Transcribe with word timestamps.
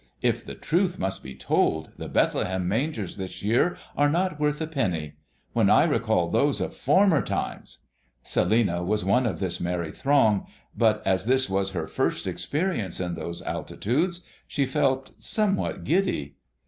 If 0.23 0.43
the 0.43 0.55
truth 0.55 0.97
must 0.97 1.21
be 1.21 1.35
told, 1.35 1.91
the 1.97 2.07
Bethlehem 2.07 2.67
mangers 2.67 3.17
this 3.17 3.43
year 3.43 3.77
are 3.95 4.09
not 4.09 4.39
worth 4.39 4.59
a 4.59 4.65
penny. 4.65 5.13
When 5.53 5.69
I 5.69 5.83
recall 5.83 6.27
those 6.31 6.59
of 6.59 6.73
former 6.75 7.21
times" 7.21 7.83
Celinina 8.25 8.83
was 8.83 9.05
one 9.05 9.27
of 9.27 9.39
this 9.39 9.59
merry 9.59 9.91
throng, 9.91 10.47
but 10.75 11.05
as 11.05 11.25
this 11.25 11.47
was 11.47 11.69
her 11.73 11.85
first 11.85 12.25
experience 12.25 12.99
in 12.99 13.13
those 13.13 13.43
altitudes, 13.43 14.23
she 14.47 14.65
felt 14.65 15.11
somewhat 15.19 15.83
giddy. 15.83 16.37